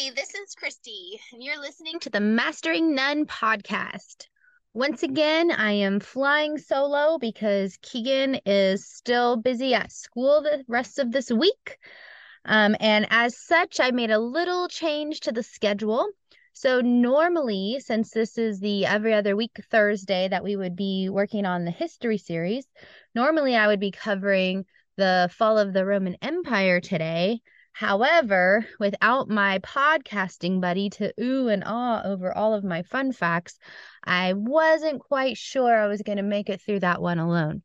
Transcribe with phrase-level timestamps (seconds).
[0.00, 4.28] Hi, this is Christy, and you're listening to the Mastering None podcast.
[4.72, 10.98] Once again, I am flying solo because Keegan is still busy at school the rest
[10.98, 11.76] of this week.
[12.46, 16.08] Um, and as such, I made a little change to the schedule.
[16.54, 21.44] So, normally, since this is the every other week Thursday that we would be working
[21.44, 22.64] on the history series,
[23.14, 24.64] normally I would be covering
[24.96, 27.42] the fall of the Roman Empire today.
[27.80, 33.58] However, without my podcasting buddy to ooh and ah over all of my fun facts,
[34.04, 37.62] I wasn't quite sure I was going to make it through that one alone.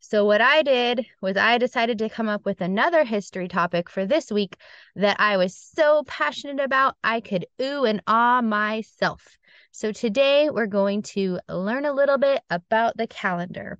[0.00, 4.04] So, what I did was I decided to come up with another history topic for
[4.04, 4.58] this week
[4.94, 9.38] that I was so passionate about, I could ooh and ah myself.
[9.72, 13.78] So, today we're going to learn a little bit about the calendar.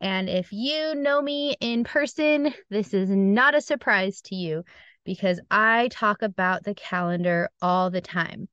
[0.00, 4.64] And if you know me in person, this is not a surprise to you
[5.04, 8.48] because I talk about the calendar all the time.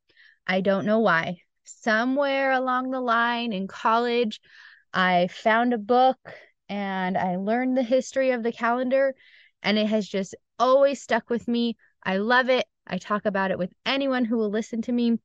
[0.46, 1.38] I don't know why.
[1.64, 4.42] Somewhere along the line in college,
[4.94, 6.20] I found a book
[6.70, 9.14] and I learned the history of the calendar,
[9.62, 11.76] and it has just always stuck with me.
[12.04, 12.66] I love it.
[12.88, 15.20] I talk about it with anyone who will listen to me,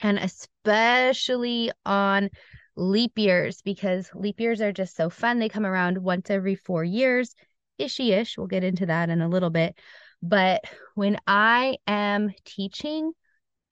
[0.00, 2.30] and especially on
[2.76, 5.38] leap years because leap years are just so fun.
[5.38, 7.34] They come around once every four years,
[7.78, 8.36] ishy ish.
[8.36, 9.78] We'll get into that in a little bit.
[10.22, 10.62] But
[10.94, 13.12] when I am teaching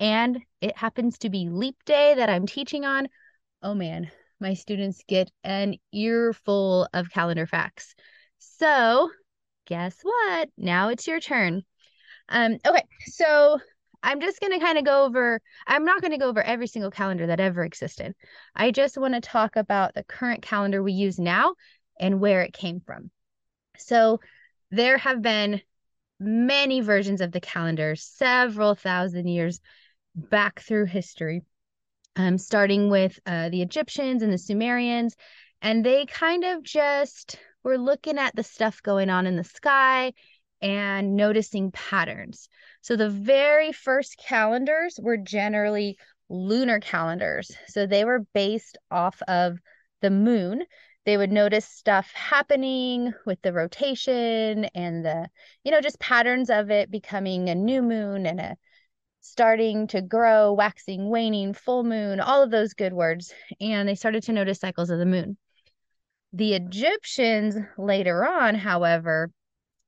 [0.00, 3.08] and it happens to be leap day that I'm teaching on,
[3.62, 7.94] oh man, my students get an earful of calendar facts.
[8.38, 9.10] So,
[9.66, 10.48] guess what?
[10.56, 11.62] Now it's your turn.
[12.28, 13.60] Um, okay, so
[14.02, 16.66] I'm just going to kind of go over, I'm not going to go over every
[16.66, 18.14] single calendar that ever existed.
[18.56, 21.54] I just want to talk about the current calendar we use now
[21.98, 23.10] and where it came from.
[23.76, 24.20] So,
[24.72, 25.60] there have been
[26.20, 29.60] many versions of the calendar, several thousand years
[30.14, 31.42] back through history,
[32.16, 35.16] um, starting with uh, the Egyptians and the Sumerians.
[35.62, 40.12] And they kind of just were looking at the stuff going on in the sky
[40.62, 42.48] and noticing patterns.
[42.82, 45.98] So the very first calendars were generally
[46.28, 47.50] lunar calendars.
[47.68, 49.58] So they were based off of
[50.00, 50.62] the moon
[51.06, 55.28] they would notice stuff happening with the rotation and the
[55.64, 58.56] you know just patterns of it becoming a new moon and a
[59.20, 63.32] starting to grow waxing waning full moon all of those good words.
[63.60, 65.36] And they started to notice cycles of the moon.
[66.32, 69.30] The egyptians later on however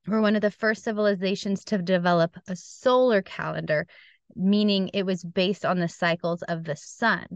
[0.06, 3.86] were one of the first civilizations to develop a solar calendar
[4.34, 7.26] meaning it was based on the cycles of the sun.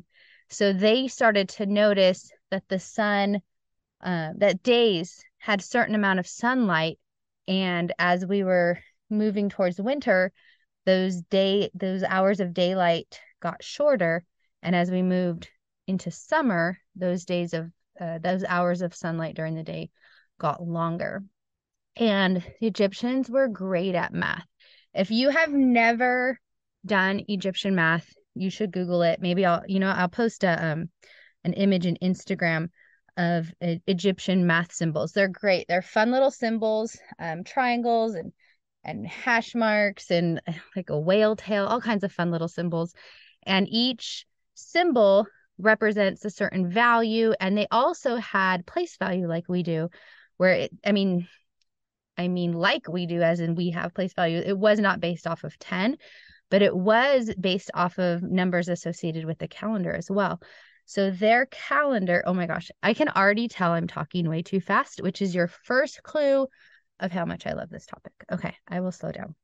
[0.48, 3.42] So they started to notice that the sun
[4.02, 6.98] uh, that days had certain amount of sunlight
[7.48, 8.78] and as we were
[9.10, 10.32] moving towards winter
[10.84, 14.24] those day those hours of daylight got shorter
[14.62, 15.48] and as we moved
[15.86, 17.70] into summer those days of
[18.00, 19.88] uh, those hours of sunlight during the day
[20.38, 21.24] got longer.
[21.96, 24.46] And the egyptians were great at math.
[24.92, 26.38] If you have never
[26.84, 29.20] done egyptian math you should google it.
[29.20, 30.90] Maybe i'll you know i'll post a um
[31.44, 32.68] an image in instagram
[33.16, 35.12] of Egyptian math symbols.
[35.12, 35.66] They're great.
[35.68, 38.32] They're fun little symbols, um, triangles and
[38.84, 40.40] and hash marks and
[40.76, 42.94] like a whale tail, all kinds of fun little symbols.
[43.44, 45.26] And each symbol
[45.58, 49.88] represents a certain value, and they also had place value like we do,
[50.36, 51.28] where it, I mean,
[52.18, 54.42] I mean, like we do, as in we have place value.
[54.44, 55.96] It was not based off of 10,
[56.50, 60.40] but it was based off of numbers associated with the calendar as well.
[60.86, 65.02] So their calendar, oh my gosh, I can already tell I'm talking way too fast,
[65.02, 66.46] which is your first clue
[67.00, 68.12] of how much I love this topic.
[68.30, 69.34] Okay, I will slow down.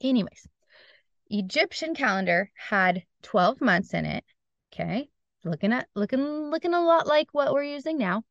[0.00, 0.48] Anyways,
[1.28, 4.24] Egyptian calendar had 12 months in it.
[4.72, 5.10] Okay.
[5.44, 8.24] Looking at looking looking a lot like what we're using now.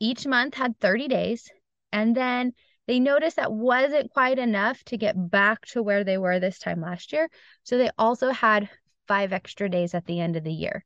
[0.00, 1.50] Each month had 30 days
[1.92, 2.54] and then
[2.86, 6.80] they noticed that wasn't quite enough to get back to where they were this time
[6.80, 7.28] last year.
[7.62, 8.70] So they also had
[9.06, 10.84] 5 extra days at the end of the year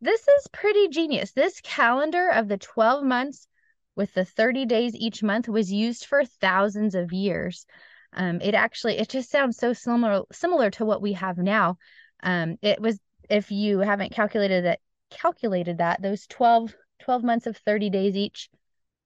[0.00, 1.32] this is pretty genius.
[1.32, 3.48] This calendar of the 12 months
[3.96, 7.66] with the 30 days each month was used for thousands of years.
[8.12, 11.76] Um, it actually it just sounds so similar similar to what we have now.
[12.22, 12.98] Um, it was
[13.28, 14.80] if you haven't calculated that
[15.10, 18.48] calculated that those 12 12 months of 30 days each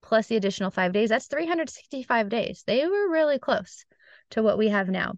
[0.03, 2.63] plus the additional 5 days that's 365 days.
[2.67, 3.85] They were really close
[4.31, 5.15] to what we have now.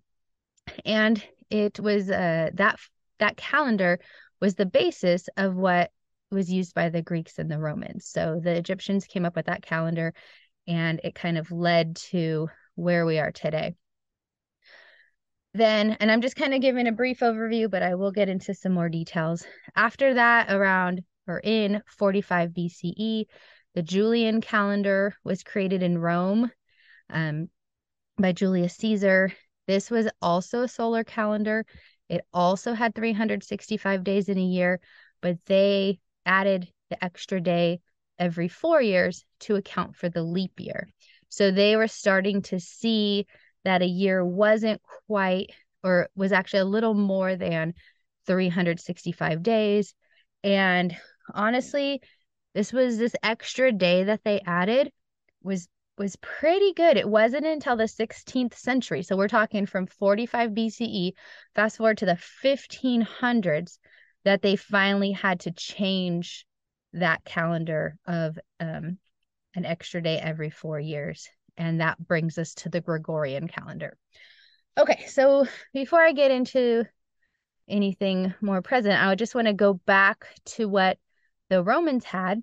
[0.85, 2.79] And it was uh, that
[3.19, 4.00] that calendar
[4.44, 5.91] was the basis of what
[6.31, 8.05] was used by the Greeks and the Romans.
[8.05, 10.12] So the Egyptians came up with that calendar
[10.69, 13.75] and it kind of led to where we are today.
[15.55, 18.52] then, and I'm just kind of giving a brief overview, but I will get into
[18.52, 19.46] some more details.
[19.76, 23.25] After that, around or in 45 BCE,
[23.75, 26.50] the Julian calendar was created in Rome
[27.08, 27.49] um,
[28.19, 29.32] by Julius Caesar.
[29.67, 31.64] This was also a solar calendar.
[32.09, 34.81] It also had 365 days in a year,
[35.21, 37.81] but they added the extra day
[38.19, 40.89] every four years to account for the leap year.
[41.29, 43.27] So they were starting to see
[43.65, 45.51] that a year wasn't quite,
[45.83, 47.75] or was actually a little more than
[48.27, 49.95] 365 days.
[50.43, 50.97] And
[51.33, 52.03] honestly,
[52.55, 54.93] this was this extra day that they added
[55.43, 56.96] was was pretty good.
[56.96, 59.02] It wasn't until the 16th century.
[59.02, 61.12] So we're talking from 45 BCE,
[61.55, 63.79] fast forward to the 1500s,
[64.25, 66.46] that they finally had to change
[66.94, 68.99] that calendar of um,
[69.55, 71.29] an extra day every four years.
[71.56, 73.97] And that brings us to the Gregorian calendar.
[74.76, 76.85] Okay, so before I get into
[77.69, 80.26] anything more present, I would just want to go back
[80.56, 80.99] to what
[81.49, 82.43] the Romans had,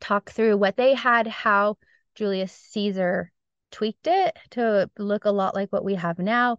[0.00, 1.76] talk through what they had, how
[2.14, 3.32] Julius Caesar
[3.70, 6.58] tweaked it to look a lot like what we have now,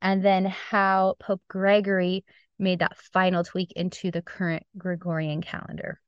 [0.00, 2.24] and then how Pope Gregory
[2.58, 6.00] made that final tweak into the current Gregorian calendar.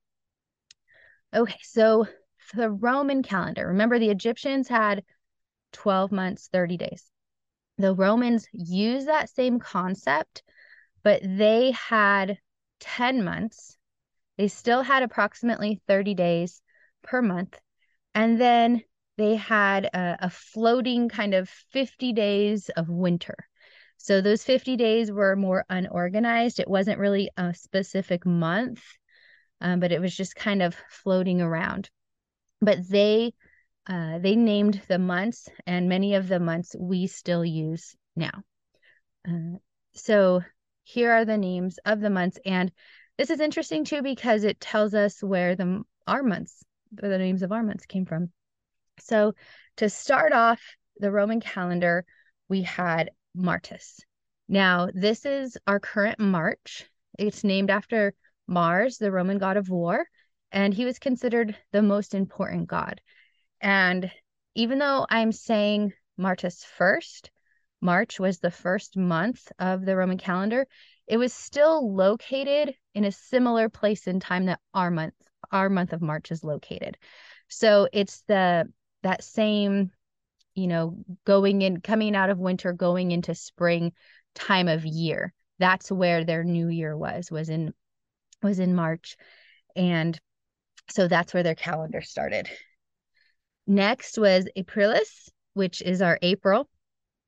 [1.34, 2.06] Okay, so
[2.54, 5.04] the Roman calendar, remember the Egyptians had
[5.72, 7.10] 12 months, 30 days.
[7.78, 10.44] The Romans used that same concept,
[11.02, 12.38] but they had
[12.78, 13.76] 10 months.
[14.36, 16.62] They still had approximately 30 days
[17.02, 17.58] per month.
[18.14, 18.82] And then
[19.16, 23.36] they had a, a floating kind of 50 days of winter.
[23.96, 26.60] So those 50 days were more unorganized.
[26.60, 28.82] It wasn't really a specific month,
[29.60, 31.90] um, but it was just kind of floating around.
[32.60, 33.32] But they
[33.86, 38.42] uh, they named the months, and many of the months we still use now.
[39.28, 39.58] Uh,
[39.94, 40.42] so
[40.84, 42.72] here are the names of the months, and
[43.18, 46.62] this is interesting too because it tells us where the our months,
[46.96, 48.30] the names of our months came from.
[49.00, 49.34] So
[49.76, 50.60] to start off
[50.98, 52.04] the Roman calendar,
[52.48, 54.00] we had Martis.
[54.48, 56.84] Now, this is our current March.
[57.18, 58.14] It's named after
[58.46, 60.06] Mars, the Roman god of war,
[60.52, 63.00] and he was considered the most important god.
[63.60, 64.10] And
[64.54, 67.30] even though I'm saying Martis first,
[67.80, 70.66] March was the first month of the Roman calendar,
[71.06, 75.14] it was still located in a similar place in time that our month
[75.52, 76.96] our month of March is located.
[77.48, 78.70] So it's the
[79.02, 79.90] that same
[80.54, 83.92] you know going in coming out of winter going into spring
[84.34, 85.32] time of year.
[85.58, 87.72] That's where their new year was was in
[88.42, 89.16] was in march.
[89.76, 90.18] And
[90.90, 92.48] so that's where their calendar started.
[93.66, 96.68] Next was aprilis which is our april.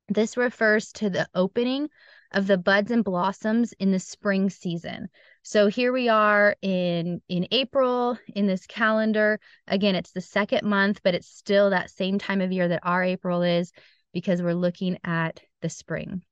[0.09, 1.89] This refers to the opening
[2.33, 5.09] of the buds and blossoms in the spring season
[5.47, 9.39] so here we are in in April in this calendar.
[9.69, 13.05] Again, it's the second month, but it's still that same time of year that our
[13.05, 13.71] April is
[14.13, 16.25] because we're looking at the spring.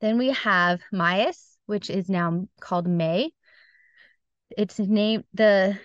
[0.00, 3.30] Then we have Maius, which is now called May.
[4.58, 5.78] It's named the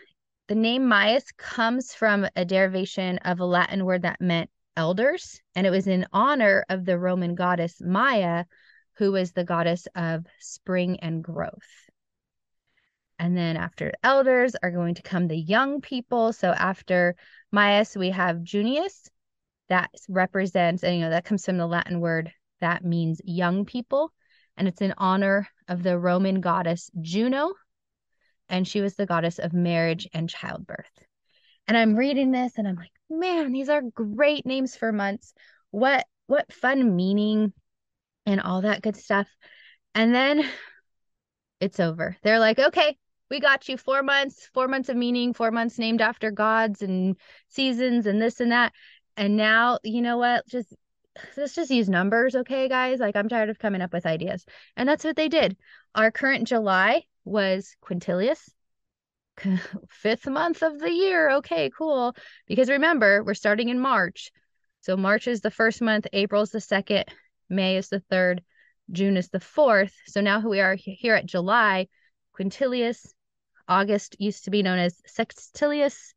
[0.47, 5.67] the name Maius comes from a derivation of a Latin word that meant elders, and
[5.67, 8.45] it was in honor of the Roman goddess Maia,
[8.97, 11.89] who is the goddess of spring and growth.
[13.17, 16.33] And then after elders are going to come the young people.
[16.33, 17.15] So after
[17.51, 19.09] Maius, we have Junius.
[19.69, 24.11] That represents, and you know, that comes from the Latin word that means young people.
[24.57, 27.53] And it's in honor of the Roman goddess Juno.
[28.47, 31.03] And she was the goddess of marriage and childbirth.
[31.67, 35.33] And I'm reading this and I'm like, man, these are great names for months.
[35.71, 37.53] What what fun meaning
[38.25, 39.27] and all that good stuff.
[39.93, 40.45] And then
[41.59, 42.17] it's over.
[42.23, 42.97] They're like, okay,
[43.29, 47.17] we got you four months, four months of meaning, four months named after gods and
[47.49, 48.73] seasons and this and that.
[49.17, 50.47] And now, you know what?
[50.47, 50.73] Just
[51.37, 52.99] let's just use numbers, okay, guys?
[52.99, 54.45] Like I'm tired of coming up with ideas.
[54.75, 55.55] And that's what they did.
[55.93, 58.49] Our current July was Quintilius.
[59.89, 61.31] Fifth month of the year.
[61.37, 62.15] Okay, cool.
[62.47, 64.31] Because remember, we're starting in March.
[64.81, 67.05] So March is the first month, April's the second,
[67.49, 68.43] May is the third,
[68.91, 69.93] June is the fourth.
[70.07, 71.87] So now who we are here at July,
[72.37, 73.05] Quintilius.
[73.67, 76.13] August used to be known as Sextilius.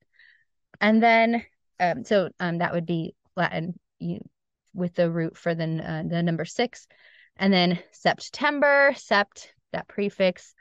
[0.80, 1.44] And then,
[1.80, 4.20] um, so um, that would be Latin you,
[4.74, 6.86] with the root for the, uh, the number six.
[7.36, 10.54] And then September, sept, that prefix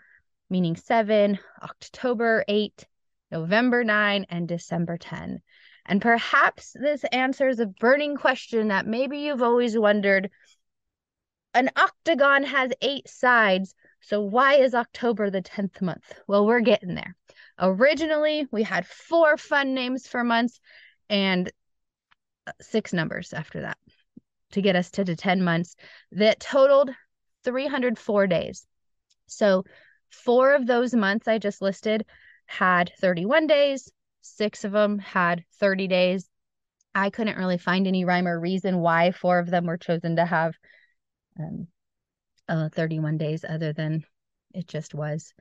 [0.49, 2.85] meaning seven, October eight,
[3.31, 5.41] November nine, and December 10.
[5.85, 10.29] And perhaps this answers a burning question that maybe you've always wondered
[11.57, 13.73] an octagon has eight sides.
[14.01, 16.13] So why is October the 10th month?
[16.27, 17.15] Well, we're getting there.
[17.57, 20.59] Originally, we had four fun names for months
[21.09, 21.51] and
[22.45, 23.77] uh, six numbers after that
[24.51, 25.75] to get us to the 10 months
[26.11, 26.91] that totaled
[27.43, 28.67] 304 days.
[29.25, 29.65] So,
[30.11, 32.05] four of those months I just listed
[32.45, 36.29] had 31 days, six of them had 30 days.
[36.93, 40.25] I couldn't really find any rhyme or reason why four of them were chosen to
[40.25, 40.53] have
[41.39, 41.67] um,
[42.49, 44.03] uh, 31 days other than
[44.53, 45.33] it just was.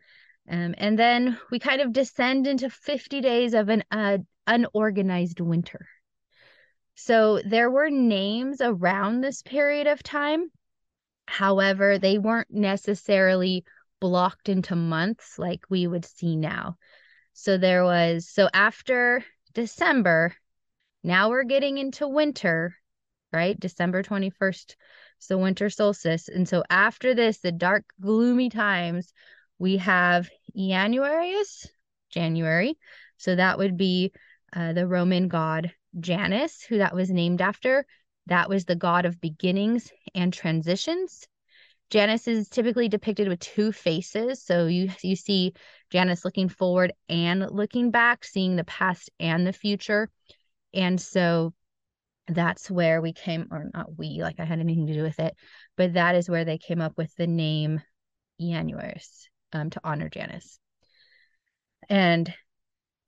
[0.49, 5.87] Um, and then we kind of descend into 50 days of an uh, unorganized winter.
[6.95, 10.51] So there were names around this period of time.
[11.27, 13.65] However, they weren't necessarily
[14.01, 16.77] blocked into months like we would see now.
[17.33, 20.35] So there was, so after December,
[21.03, 22.77] now we're getting into winter,
[23.33, 23.59] right?
[23.59, 24.77] December 21st,
[25.19, 26.29] so winter solstice.
[26.29, 29.13] And so after this, the dark, gloomy times,
[29.59, 31.67] we have Januarius,
[32.11, 32.79] January.
[33.17, 34.13] So that would be
[34.55, 37.87] uh, the Roman god Janus, who that was named after.
[38.27, 41.27] That was the god of beginnings and transitions.
[41.91, 44.43] Janus is typically depicted with two faces.
[44.43, 45.55] So you you see
[45.91, 50.11] Janus looking forward and looking back, seeing the past and the future.
[50.75, 51.55] And so
[52.29, 55.35] that's where we came, or not we, like I had anything to do with it,
[55.77, 57.81] but that is where they came up with the name
[58.41, 60.59] Januarius um, to honor Janus.
[61.89, 62.33] And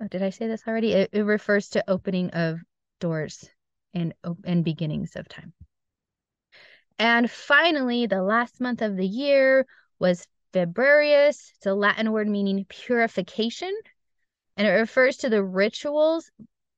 [0.02, 0.92] oh, did I say this already?
[0.92, 2.60] It, it refers to opening of
[3.00, 3.48] doors
[3.94, 5.52] and and beginnings of time.
[6.98, 9.66] And finally, the last month of the year
[9.98, 11.52] was Februarius.
[11.56, 13.72] It's a Latin word meaning purification,
[14.56, 16.30] and it refers to the rituals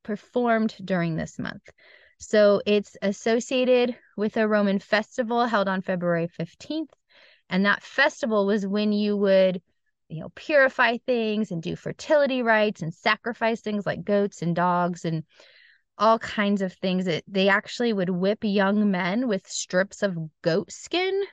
[0.02, 1.62] performed during this month.
[2.20, 6.90] So it's associated with a Roman festival held on February 15th.
[7.48, 9.62] And that festival was when you would,
[10.08, 15.04] you know, purify things and do fertility rites and sacrifice things like goats and dogs
[15.04, 15.24] and
[15.96, 17.06] all kinds of things.
[17.06, 21.24] It, they actually would whip young men with strips of goat skin.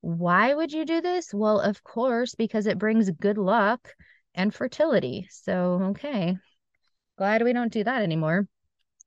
[0.00, 1.32] Why would you do this?
[1.32, 3.94] Well, of course, because it brings good luck
[4.34, 5.28] and fertility.
[5.30, 6.36] So, okay.
[7.16, 8.48] Glad we don't do that anymore.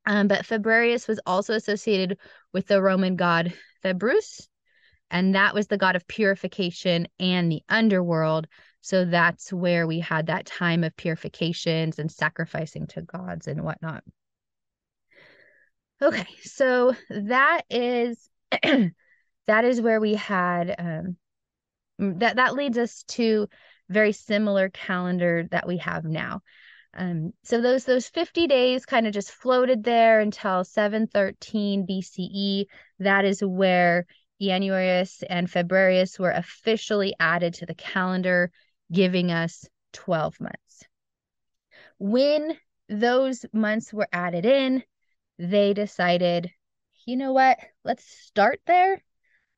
[0.10, 2.18] Um, but Februarius was also associated
[2.52, 4.48] with the Roman god Februs,
[5.12, 8.48] and that was the god of purification and the underworld.
[8.82, 14.04] So that's where we had that time of purifications and sacrificing to gods and whatnot.
[16.02, 18.30] Okay, so that is
[18.64, 21.18] that is where we had um,
[22.00, 23.48] that that leads us to
[23.90, 26.42] very similar calendar that we have now.
[26.94, 32.66] Um, so those those 50 days kind of just floated there until 713 BCE.
[33.00, 34.06] That is where
[34.42, 38.52] Januarius and Februarius were officially added to the calendar,
[38.92, 40.84] giving us 12 months.
[42.00, 44.84] When those months were added in,
[45.38, 46.50] they decided,
[47.06, 47.60] you know what?
[47.84, 49.04] Let's start there.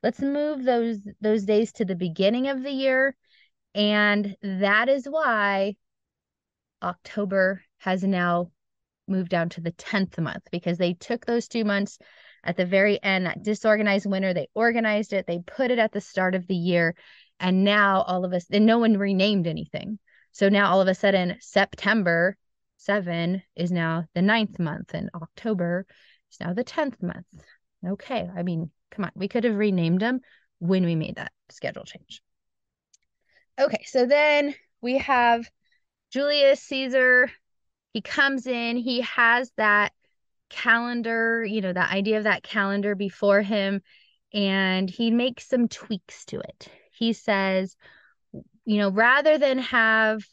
[0.04, 3.16] Let's move those those days to the beginning of the year.
[3.74, 5.76] And that is why
[6.82, 8.52] October has now
[9.08, 12.00] moved down to the 10th month because they took those two months
[12.44, 16.02] at the very end, that disorganized winter, they organized it, they put it at the
[16.02, 16.96] start of the year.
[17.40, 20.00] And now all of us, and no one renamed anything.
[20.32, 22.38] So now all of a sudden, September
[22.78, 25.86] 7 is now the ninth month, and October
[26.32, 27.28] is now the 10th month.
[27.86, 28.30] Okay.
[28.36, 30.22] I mean, come on, we could have renamed them
[30.60, 32.22] when we made that schedule change.
[33.60, 33.84] Okay.
[33.86, 35.50] So then we have
[36.12, 37.32] Julius Caesar.
[37.94, 39.92] He comes in, he has that
[40.50, 43.82] calendar, you know, the idea of that calendar before him,
[44.34, 46.68] and he makes some tweaks to it.
[46.92, 47.76] He says,
[48.66, 50.24] you know, rather than have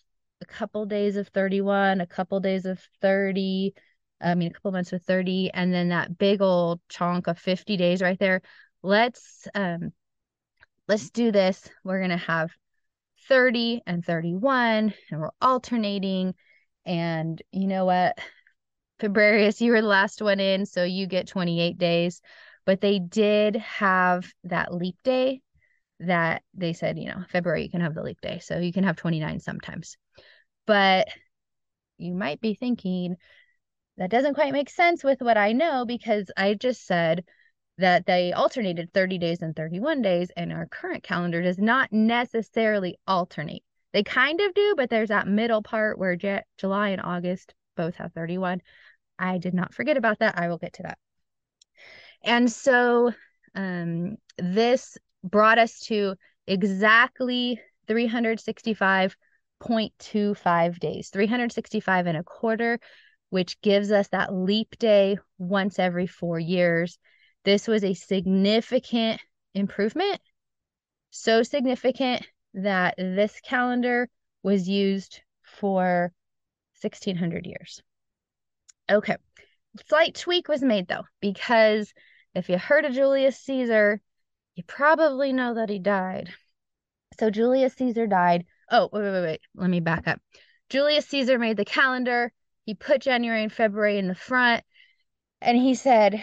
[0.40, 3.74] a couple days of 31, a couple days of 30,
[4.20, 7.76] I mean, a couple months with 30, and then that big old chunk of 50
[7.76, 8.42] days right there.
[8.82, 9.92] Let's um
[10.86, 11.68] let's do this.
[11.84, 12.50] We're gonna have
[13.28, 16.34] 30 and 31, and we're alternating.
[16.84, 18.18] And you know what?
[19.00, 22.20] Februarius, you were the last one in, so you get 28 days.
[22.66, 25.40] But they did have that leap day
[26.00, 28.40] that they said, you know, February, you can have the leap day.
[28.40, 29.96] So you can have 29 sometimes.
[30.66, 31.08] But
[31.96, 33.16] you might be thinking,
[33.96, 37.24] that doesn't quite make sense with what I know because I just said
[37.78, 42.98] that they alternated 30 days and 31 days, and our current calendar does not necessarily
[43.06, 43.62] alternate.
[43.92, 47.94] They kind of do, but there's that middle part where J- July and August both
[47.96, 48.60] have 31.
[49.18, 50.38] I did not forget about that.
[50.38, 50.98] I will get to that.
[52.22, 53.12] And so
[53.54, 56.16] um, this brought us to
[56.46, 62.78] exactly 365.25 days, 365 and a quarter,
[63.30, 66.98] which gives us that leap day once every four years.
[67.48, 69.22] This was a significant
[69.54, 70.20] improvement,
[71.08, 74.10] so significant that this calendar
[74.42, 76.12] was used for
[76.82, 77.80] 1600 years.
[78.90, 79.16] Okay,
[79.86, 81.90] slight tweak was made though, because
[82.34, 84.02] if you heard of Julius Caesar,
[84.54, 86.28] you probably know that he died.
[87.18, 88.44] So Julius Caesar died.
[88.70, 89.40] Oh, wait, wait, wait.
[89.54, 90.20] Let me back up.
[90.68, 92.30] Julius Caesar made the calendar.
[92.66, 94.64] He put January and February in the front,
[95.40, 96.22] and he said,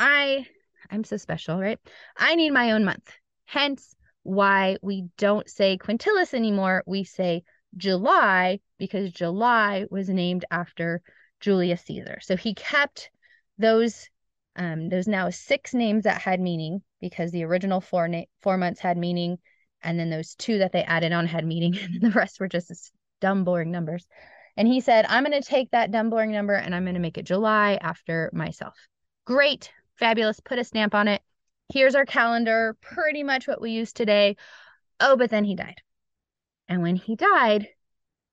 [0.00, 0.46] I
[0.90, 1.78] I'm so special, right?
[2.16, 3.12] I need my own month.
[3.44, 6.82] Hence why we don't say quintilis anymore.
[6.86, 7.42] We say
[7.76, 11.02] July because July was named after
[11.40, 12.18] Julius Caesar.
[12.22, 13.10] So he kept
[13.58, 14.08] those
[14.56, 18.80] um, those now six names that had meaning because the original four na- four months
[18.80, 19.38] had meaning,
[19.82, 22.90] and then those two that they added on had meaning, and the rest were just
[23.20, 24.06] dumb, boring numbers.
[24.56, 27.00] And he said, I'm going to take that dumb, boring number and I'm going to
[27.00, 28.76] make it July after myself.
[29.24, 30.40] Great, fabulous.
[30.40, 31.22] Put a stamp on it.
[31.72, 34.36] Here's our calendar, pretty much what we use today.
[34.98, 35.80] Oh, but then he died.
[36.68, 37.68] And when he died,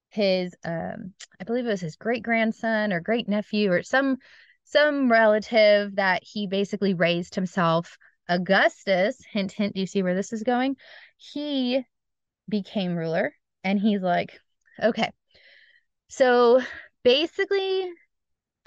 [0.09, 4.17] his um I believe it was his great grandson or great nephew or some
[4.63, 7.97] some relative that he basically raised himself.
[8.29, 10.77] Augustus, hint hint, do you see where this is going?
[11.17, 11.83] He
[12.49, 13.33] became ruler
[13.63, 14.39] and he's like,
[14.81, 15.11] okay.
[16.07, 16.61] So
[17.03, 17.89] basically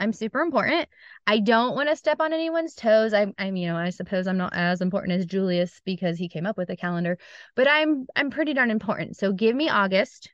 [0.00, 0.88] I'm super important.
[1.26, 3.12] I don't want to step on anyone's toes.
[3.12, 6.46] I'm, I'm, you know, I suppose I'm not as important as Julius because he came
[6.46, 7.18] up with a calendar,
[7.54, 9.16] but I'm, I'm pretty darn important.
[9.16, 10.30] So give me August,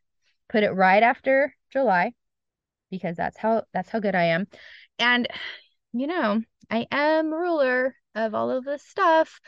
[0.48, 2.12] put it right after July,
[2.92, 4.46] because that's how, that's how good I am.
[5.00, 5.26] And,
[5.92, 9.40] you know, I am ruler of all of this stuff.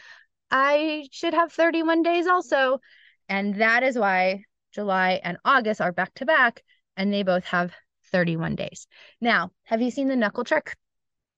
[0.51, 2.81] I should have 31 days also.
[3.29, 6.63] And that is why July and August are back to back,
[6.97, 7.73] and they both have
[8.09, 8.87] 31 days.
[9.21, 10.77] Now, have you seen the knuckle trick?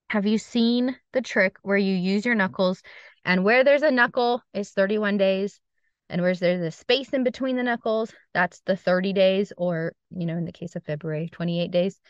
[0.09, 2.83] Have you seen the trick where you use your knuckles
[3.25, 5.61] and where there's a knuckle is 31 days
[6.09, 10.27] and where there's a space in between the knuckles, that's the 30 days or, you
[10.27, 12.01] know, in the case of February, 28 days.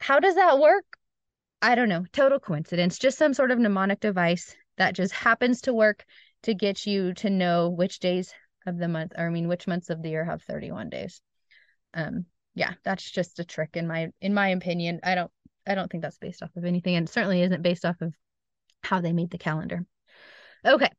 [0.00, 0.84] How does that work?
[1.62, 2.04] I don't know.
[2.12, 2.98] Total coincidence.
[2.98, 6.04] Just some sort of mnemonic device that just happens to work
[6.42, 8.34] to get you to know which days
[8.66, 11.22] of the month, or I mean, which months of the year have 31 days.
[11.94, 15.00] Um, yeah, that's just a trick in my in my opinion.
[15.02, 15.30] I don't
[15.66, 18.14] I don't think that's based off of anything and certainly isn't based off of
[18.82, 19.84] how they made the calendar.
[20.64, 20.90] Okay.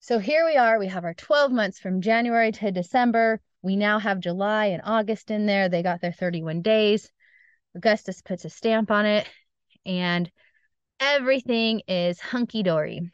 [0.00, 0.78] So here we are.
[0.78, 3.40] We have our 12 months from January to December.
[3.62, 5.68] We now have July and August in there.
[5.68, 7.10] They got their 31 days.
[7.74, 9.26] Augustus puts a stamp on it
[9.84, 10.30] and
[11.00, 13.10] everything is hunky dory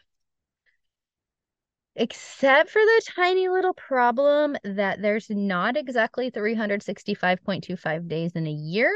[2.01, 8.91] except for the tiny little problem that there's not exactly 365.25 days in a year.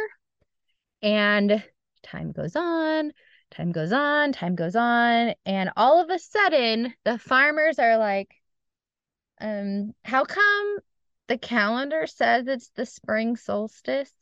[1.02, 1.62] And
[2.02, 3.12] time goes on,
[3.50, 5.34] time goes on, time goes on.
[5.44, 8.34] And all of a sudden, the farmers are like,
[9.38, 10.78] um, how come
[11.28, 14.12] the calendar says it's the spring solstice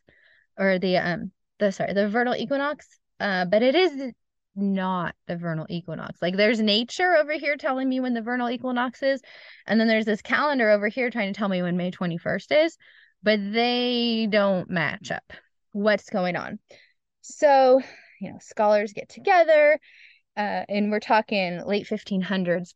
[0.59, 2.87] or the um the sorry the vernal equinox
[3.21, 4.13] uh but it is
[4.55, 6.21] not the vernal equinox.
[6.21, 9.21] Like there's nature over here telling me when the vernal equinox is,
[9.67, 12.77] and then there's this calendar over here trying to tell me when May 21st is,
[13.23, 15.33] but they don't match up.
[15.73, 16.59] What's going on?
[17.23, 17.81] So,
[18.21, 19.79] you know, scholars get together,
[20.37, 22.75] uh, and we're talking late 1500s.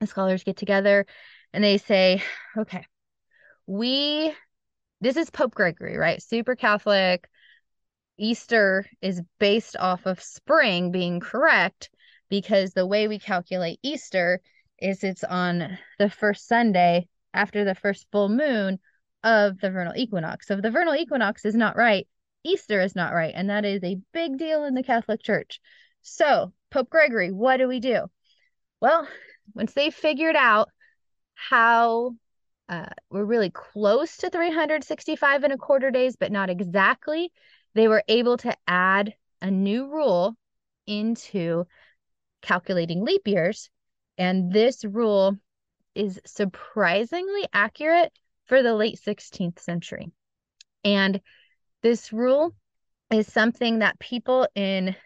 [0.00, 1.06] The scholars get together
[1.52, 2.22] and they say,
[2.56, 2.86] okay,
[3.66, 4.32] we,
[5.00, 6.22] this is Pope Gregory, right?
[6.22, 7.28] Super Catholic,
[8.18, 11.90] Easter is based off of spring being correct
[12.28, 14.40] because the way we calculate Easter
[14.80, 18.78] is it's on the first Sunday after the first full moon
[19.24, 20.46] of the vernal equinox.
[20.46, 22.06] So if the vernal equinox is not right,
[22.44, 23.32] Easter is not right.
[23.34, 25.60] And that is a big deal in the Catholic Church.
[26.02, 28.06] So, Pope Gregory, what do we do?
[28.80, 29.08] Well,
[29.54, 30.70] once they figured out
[31.34, 32.14] how
[32.68, 37.32] uh, we're really close to 365 and a quarter days, but not exactly,
[37.78, 40.34] they were able to add a new rule
[40.86, 41.64] into
[42.42, 43.70] calculating leap years.
[44.16, 45.36] And this rule
[45.94, 48.12] is surprisingly accurate
[48.46, 50.10] for the late 16th century.
[50.84, 51.20] And
[51.82, 52.54] this rule
[53.12, 54.96] is something that people in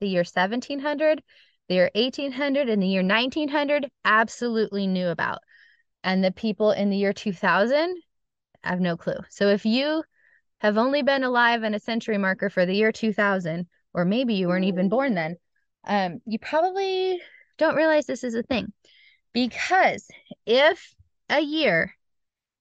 [0.00, 1.22] the year 1700,
[1.68, 5.38] the year 1800, and the year 1900 absolutely knew about.
[6.04, 7.96] And the people in the year 2000
[8.62, 9.18] have no clue.
[9.30, 10.04] So if you
[10.64, 14.48] have only been alive in a century marker for the year 2000, or maybe you
[14.48, 15.36] weren't even born then,
[15.86, 17.20] um, you probably
[17.58, 18.72] don't realize this is a thing.
[19.34, 20.08] Because
[20.46, 20.94] if
[21.28, 21.94] a year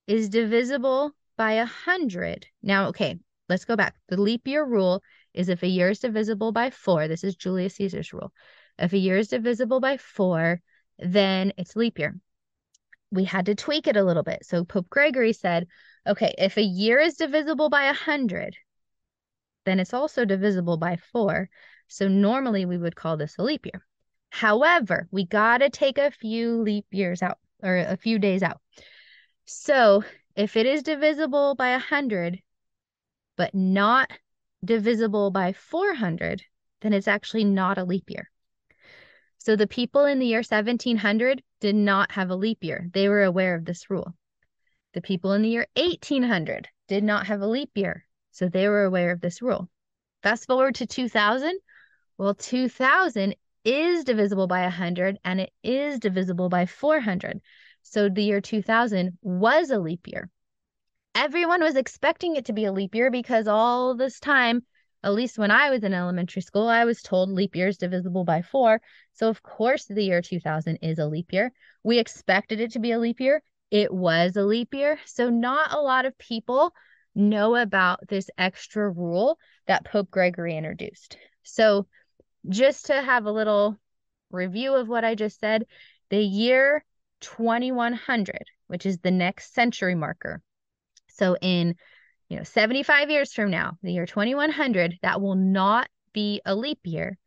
[0.06, 3.96] is divisible by a hundred, now, okay, let's go back.
[4.10, 5.02] The leap year rule
[5.34, 8.34] is if a year is divisible by four, this is Julius Caesar's rule.
[8.78, 10.60] If a year is divisible by four,
[11.00, 12.20] then it's leap year.
[13.12, 14.46] We had to tweak it a little bit.
[14.46, 15.68] So Pope Gregory said,
[16.08, 18.56] okay, if a year is divisible by a hundred,
[19.66, 21.50] then it's also divisible by four.
[21.88, 23.86] So normally we would call this a leap year.
[24.30, 28.60] However, we got to take a few leap years out or a few days out.
[29.46, 30.04] So
[30.36, 32.42] if it is divisible by 100,
[33.38, 34.10] but not
[34.64, 36.42] divisible by 400,
[36.82, 38.30] then it's actually not a leap year.
[39.38, 42.90] So the people in the year 1700 did not have a leap year.
[42.94, 44.14] They were aware of this rule.
[44.94, 48.06] The people in the year 1800 did not have a leap year.
[48.32, 49.70] So they were aware of this rule.
[50.22, 51.60] Fast forward to 2000.
[52.18, 57.42] Well, 2000 is divisible by 100 and it is divisible by 400.
[57.82, 60.30] So the year 2000 was a leap year.
[61.16, 64.64] Everyone was expecting it to be a leap year because all this time,
[65.04, 68.24] at least when I was in elementary school, I was told leap year is divisible
[68.26, 68.82] by four.
[69.14, 71.52] So, of course, the year 2000 is a leap year.
[71.84, 73.44] We expected it to be a leap year.
[73.74, 75.00] It was a leap year.
[75.06, 76.76] So, not a lot of people
[77.16, 81.18] know about this extra rule that Pope Gregory introduced.
[81.42, 81.88] So,
[82.48, 83.76] just to have a little
[84.30, 85.66] review of what I just said,
[86.12, 86.86] the year
[87.22, 90.44] 2100, which is the next century marker.
[91.08, 91.76] So in
[92.30, 96.82] you know 75 years from now, the year 2100, that will not be a leap
[96.84, 97.18] year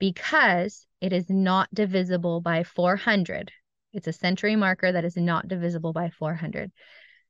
[0.00, 3.52] because it is not divisible by 400.
[3.92, 6.72] It's a century marker that is not divisible by 400.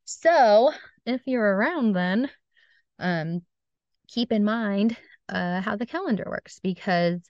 [0.04, 0.72] So,
[1.06, 2.30] if you're around then,
[2.98, 3.42] um
[4.08, 4.96] keep in mind
[5.28, 7.20] uh, how the calendar works because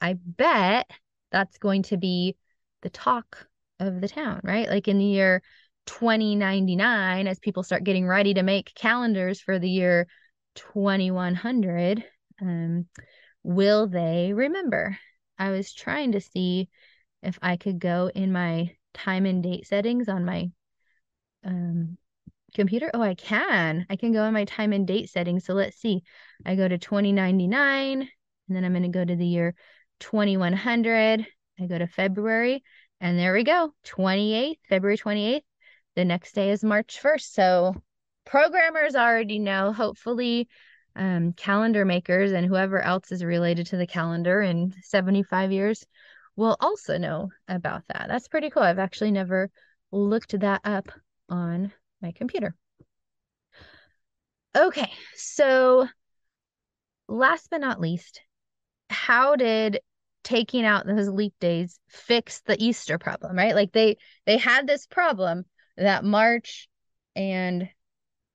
[0.00, 0.90] I bet
[1.30, 2.36] that's going to be
[2.82, 3.46] the talk
[3.78, 4.68] of the town, right?
[4.68, 5.42] Like in the year
[5.86, 10.06] 2099, as people start getting ready to make calendars for the year
[10.54, 12.04] 2100,
[12.40, 12.86] um,
[13.42, 14.98] will they remember?
[15.38, 16.68] I was trying to see
[17.22, 20.50] if I could go in my time and date settings on my
[21.44, 21.96] um,
[22.54, 22.90] computer?
[22.94, 23.86] Oh, I can.
[23.88, 25.44] I can go in my time and date settings.
[25.44, 26.02] So let's see.
[26.44, 28.08] I go to 2099 and
[28.48, 29.54] then I'm going to go to the year
[30.00, 31.26] 2100.
[31.60, 32.62] I go to February
[33.00, 33.72] and there we go.
[33.86, 35.42] 28th, February 28th.
[35.96, 37.32] The next day is March 1st.
[37.32, 37.74] So
[38.24, 40.48] programmers already know, hopefully
[40.96, 45.86] um, calendar makers and whoever else is related to the calendar in 75 years
[46.36, 48.06] will also know about that.
[48.08, 48.62] That's pretty cool.
[48.62, 49.50] I've actually never
[49.92, 50.90] looked that up
[51.28, 52.54] on my computer.
[54.56, 55.86] Okay, so
[57.08, 58.20] last but not least,
[58.88, 59.80] how did
[60.22, 63.54] taking out those leap days fix the Easter problem, right?
[63.54, 65.44] Like they they had this problem
[65.76, 66.68] that March
[67.16, 67.68] and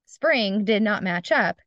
[0.05, 1.57] spring did not match up.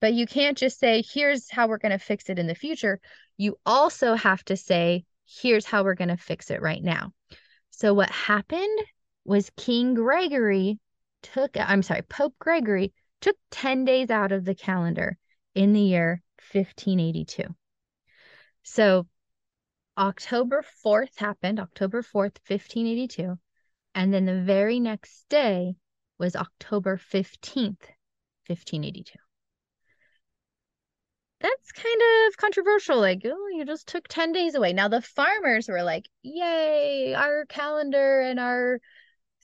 [0.00, 3.00] But you can't just say, here's how we're going to fix it in the future.
[3.36, 7.12] You also have to say, here's how we're going to fix it right now.
[7.70, 8.78] So what happened
[9.24, 10.78] was King Gregory
[11.22, 15.18] took, I'm sorry, Pope Gregory took 10 days out of the calendar
[15.54, 17.44] in the year 1582.
[18.62, 19.06] So
[19.96, 23.38] October 4th happened, October 4th, 1582.
[23.94, 25.74] And then the very next day
[26.18, 27.82] was October 15th,
[28.46, 29.18] 1582.
[31.40, 32.98] That's kind of controversial.
[32.98, 34.72] Like, oh, you just took 10 days away.
[34.72, 38.80] Now, the farmers were like, yay, our calendar and our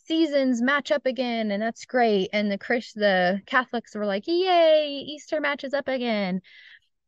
[0.06, 5.02] seasons match up again and that's great and the Chris the Catholics were like yay
[5.06, 6.42] Easter matches up again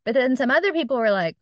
[0.03, 1.35] but then some other people were like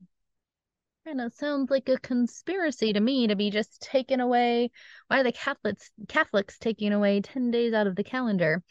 [1.06, 4.70] kind of sounds like a conspiracy to me to be just taken away
[5.08, 8.62] why are the Catholics Catholics taking away 10 days out of the calendar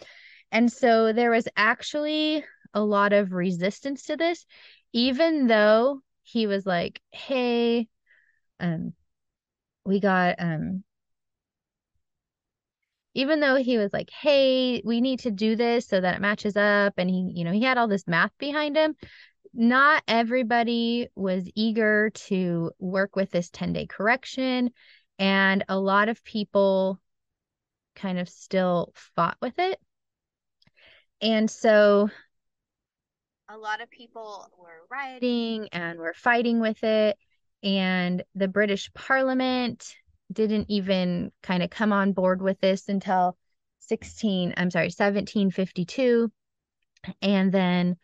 [0.53, 4.45] and so there was actually a lot of resistance to this
[4.95, 7.89] even though he was like hey
[8.61, 8.95] um
[9.87, 10.85] we got um
[13.15, 16.57] even though he was like, hey, we need to do this so that it matches
[16.57, 18.97] up, and he, you know, he had all this math behind him,
[19.53, 24.71] not everybody was eager to work with this 10 day correction.
[25.19, 27.01] And a lot of people
[27.95, 29.81] kind of still fought with it.
[31.21, 32.11] And so
[33.55, 37.17] a lot of people were rioting and were fighting with it.
[37.63, 39.95] And the British Parliament
[40.33, 43.37] didn't even kind of come on board with this until
[43.81, 46.33] 16 i'm sorry 1752
[47.21, 47.97] and then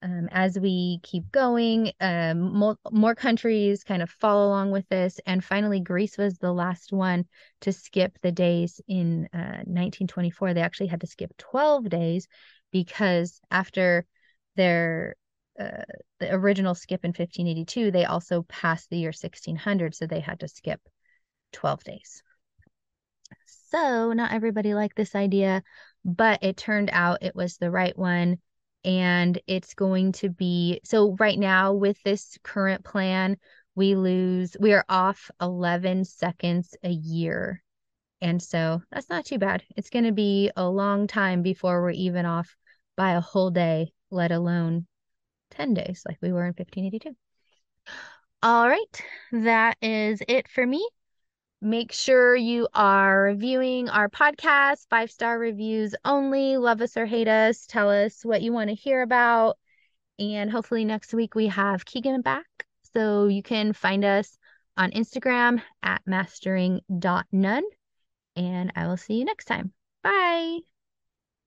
[0.00, 5.18] um, as we keep going, um, more, more countries kind of follow along with this.
[5.26, 7.24] And finally, Greece was the last one
[7.62, 10.54] to skip the days in uh, 1924.
[10.54, 12.28] They actually had to skip 12 days
[12.70, 14.06] because after
[14.58, 15.14] their
[15.58, 15.84] uh,
[16.20, 20.48] the original skip in 1582, they also passed the year 1600, so they had to
[20.48, 20.80] skip
[21.52, 22.22] 12 days.
[23.70, 25.62] So, not everybody liked this idea,
[26.04, 28.38] but it turned out it was the right one
[28.84, 33.36] and it's going to be so right now with this current plan
[33.74, 37.62] we lose we are off 11 seconds a year
[38.20, 41.90] and so that's not too bad it's going to be a long time before we're
[41.90, 42.56] even off
[42.96, 44.86] by a whole day let alone
[45.50, 47.16] 10 days like we were in 1582
[48.42, 50.86] all right that is it for me
[51.60, 56.56] Make sure you are reviewing our podcast, five star reviews only.
[56.56, 57.66] Love us or hate us.
[57.66, 59.58] Tell us what you want to hear about.
[60.20, 62.46] And hopefully, next week we have Keegan back.
[62.94, 64.38] So you can find us
[64.76, 67.64] on Instagram at mastering.none.
[68.36, 69.72] And I will see you next time.
[70.04, 70.60] Bye.